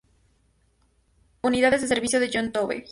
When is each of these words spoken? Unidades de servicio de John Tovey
Unidades 1.43 1.81
de 1.81 1.87
servicio 1.87 2.19
de 2.19 2.31
John 2.33 2.51
Tovey 2.51 2.79